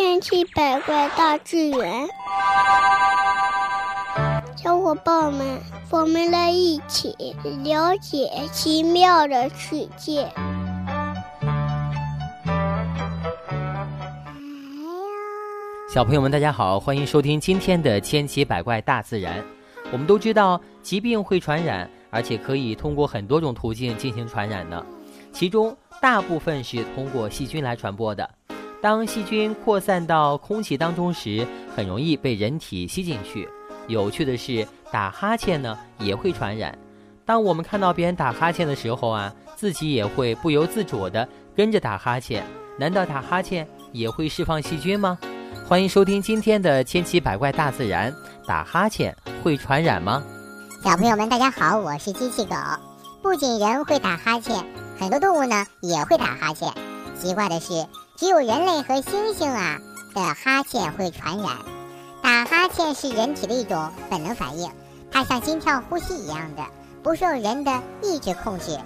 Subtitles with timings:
[0.00, 2.08] 千奇百怪大自然，
[4.56, 7.14] 小伙伴们，我们来一起
[7.62, 10.26] 了解奇妙的世界。
[15.92, 19.38] 小朋友们，大家好，欢迎收听今天的《千奇百怪大自然》。
[19.92, 24.82] 我们都知道，疾病会传染，而且可以通过很多种途径进行传染呢。
[25.30, 28.28] 其中大部分是通过细菌来传播的。
[28.82, 33.46] 当细菌扩散到空气当中时，很容易被人体吸进去。
[33.88, 36.76] 有趣的是，打哈欠呢也会传染。
[37.26, 42.42] 当我们看到别人打哈欠的时候啊，自己也会不由自主地跟着打哈欠。
[42.78, 45.18] 难道打哈欠也会释放细菌吗？
[45.68, 48.10] 欢迎收听今天的《千奇百怪大自然》。
[48.46, 50.22] 打哈欠会传染吗？
[50.82, 52.56] 小朋友们，大家好，我是机器狗。
[53.22, 54.64] 不仅人会打哈欠，
[54.98, 56.72] 很多动物呢也会打哈欠。
[57.20, 57.84] 奇怪的是。
[58.20, 59.78] 只有人类和猩猩啊
[60.14, 61.56] 的哈欠会传染。
[62.20, 64.70] 打哈欠是人体的一种本能反应，
[65.10, 66.62] 它像心跳、呼吸一样的，
[67.02, 68.78] 不受人的意志控制。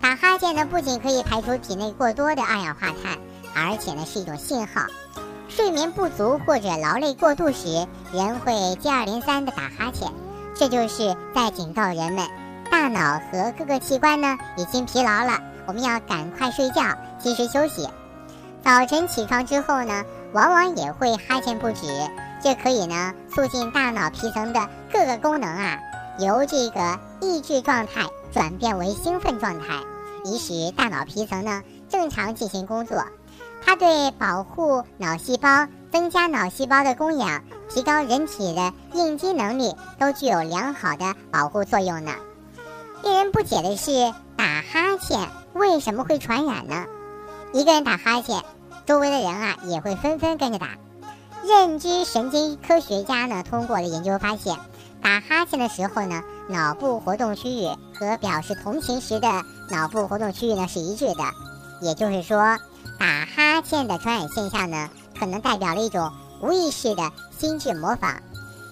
[0.00, 3.18] 打哈欠呢，不仅可以排出体内过多的二氧化碳，
[3.54, 4.86] 而且呢是一种信号。
[5.50, 10.10] 睡眠不足或者劳累过度时，人会接二连三的打哈欠，
[10.54, 12.26] 这就是在警告人们，
[12.70, 17.86] 大脑和各个器官呢已经疲劳了，我们要赶快睡觉，及时休息。
[18.64, 21.86] 早晨起床之后呢，往往也会哈欠不止，
[22.40, 25.78] 这可以呢促进大脑皮层的各个功能啊，
[26.20, 29.80] 由这个抑制状态转变为兴奋状态，
[30.24, 33.04] 以使大脑皮层呢正常进行工作。
[33.64, 42.12] 它对保护脑细胞、增加脑细胞的供氧、提高人体的应激能力都具有良好的保护作用呢。
[43.02, 46.86] 令人不解的是，打哈欠为什么会传染呢？
[47.52, 48.42] 一个人打哈欠，
[48.86, 50.70] 周围的人啊也会纷纷跟着打。
[51.44, 54.56] 认知神经科学家呢通过了研究发现，
[55.02, 57.68] 打哈欠的时候呢，脑部活动区域
[57.98, 59.28] 和表示同情时的
[59.70, 61.24] 脑部活动区域呢是一致的。
[61.82, 62.38] 也就是说，
[62.98, 66.10] 打哈欠的传染现象呢，可能代表了一种
[66.40, 68.22] 无意识的心智模仿。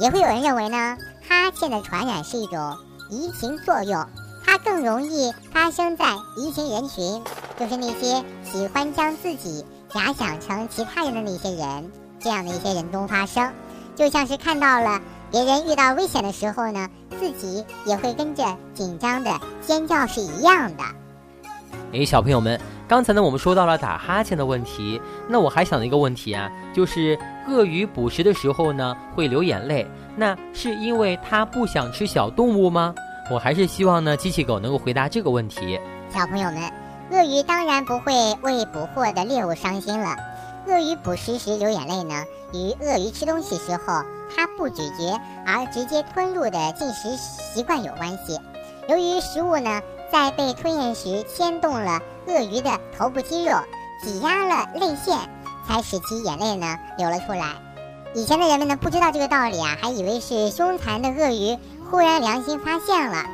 [0.00, 0.96] 也会有人认为呢，
[1.28, 2.78] 哈欠的传染是一种
[3.10, 4.06] 移情作用。
[4.44, 7.22] 它更容易发生在移情人群，
[7.62, 13.52] 就是那些喜欢将自己假想成其他人的那些人，这样的一些人中发生，
[13.94, 15.00] 就像是看到了
[15.30, 16.88] 别人遇到危险的时候呢，
[17.20, 20.82] 自己也会跟着紧张的尖叫是一样的。
[21.92, 29.86] 诶，小朋友们，刚才呢我们说到了打哈欠的问题，那我还想了一个问题啊，就是鳄鱼捕食的时候呢会流眼泪，
[30.16, 32.92] 那是因为它不想吃小动物吗？
[33.30, 35.78] 我还是希望呢，机器狗能够回答这个问题。
[36.12, 36.60] 小朋友们，
[37.12, 40.16] 鳄鱼当然不会为捕获的猎物伤心了。
[40.66, 42.24] 鳄鱼捕食时流眼泪呢，
[42.54, 44.02] 与鳄鱼吃东西时候
[44.34, 48.40] 它不咀嚼而直接吞入的进食习惯有关系。
[48.88, 53.58] 由于食物呢在被吞咽时牵动了鳄鱼的头部肌肉，
[54.02, 55.18] 挤压了泪腺，
[55.68, 57.44] 才使其眼泪呢流了出来。
[58.14, 61.58] 以前的人们呢不知道这个道理啊，还以为是凶残的鳄鱼。
[61.90, 63.26] 忽然良心发现了，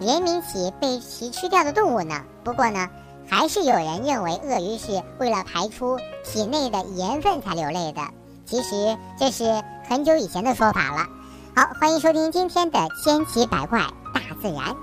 [0.00, 2.20] 怜悯起被其吃掉的动物呢。
[2.42, 2.88] 不过呢，
[3.28, 8.02] 还是有人认为鳄鱼是为了排出体内的盐分才流泪的。
[8.44, 11.06] 其实这是很久以前的说法了。
[11.54, 13.80] 好，欢迎收听今天的千奇百怪
[14.14, 14.76] 大自然。